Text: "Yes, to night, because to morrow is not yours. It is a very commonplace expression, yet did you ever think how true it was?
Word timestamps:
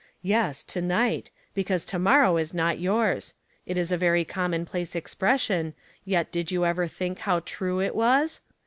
"Yes, 0.23 0.63
to 0.63 0.81
night, 0.81 1.29
because 1.53 1.85
to 1.85 1.99
morrow 1.99 2.37
is 2.37 2.55
not 2.55 2.79
yours. 2.79 3.35
It 3.67 3.77
is 3.77 3.91
a 3.91 3.97
very 3.99 4.25
commonplace 4.25 4.95
expression, 4.95 5.75
yet 6.05 6.31
did 6.31 6.49
you 6.51 6.65
ever 6.65 6.87
think 6.87 7.19
how 7.19 7.41
true 7.41 7.79
it 7.81 7.93
was? 7.93 8.41